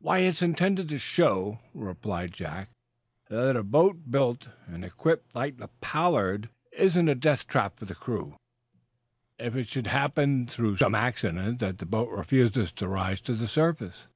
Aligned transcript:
"Why, 0.00 0.18
it's 0.18 0.42
intended 0.42 0.90
to 0.90 0.98
show," 0.98 1.60
replied 1.72 2.34
Jack, 2.34 2.68
"that 3.30 3.56
a 3.56 3.62
boat 3.62 4.10
built 4.10 4.50
and 4.66 4.84
equipped 4.84 5.34
like 5.34 5.56
the 5.56 5.68
'Pollard' 5.80 6.50
isn't 6.72 7.08
a 7.08 7.14
death 7.14 7.46
trap 7.46 7.78
for 7.78 7.86
the 7.86 7.94
crew, 7.94 8.36
if 9.38 9.56
it 9.56 9.70
should 9.70 9.86
happen, 9.86 10.46
through 10.46 10.76
some 10.76 10.94
accident, 10.94 11.58
that 11.60 11.78
the 11.78 11.86
boat 11.86 12.10
refuses 12.12 12.70
to 12.72 12.86
rise 12.86 13.22
to 13.22 13.32
the 13.34 13.46
surface." 13.48 14.08